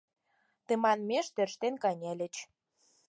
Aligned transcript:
Тыманмеш 0.65 1.25
тӧрштен 1.35 1.73
кынельыч. 1.83 2.35